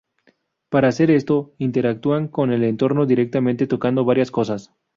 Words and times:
Para 0.69 0.87
hacer 0.87 1.11
esto, 1.11 1.53
interactúan 1.59 2.27
con 2.27 2.51
el 2.51 2.63
entorno 2.63 3.05
directamente 3.05 3.67
tocando 3.67 4.03
varias 4.03 4.31
cosas. 4.31 4.73